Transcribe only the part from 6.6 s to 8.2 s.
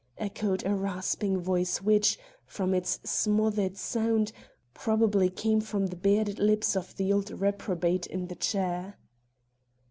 of the old reprobate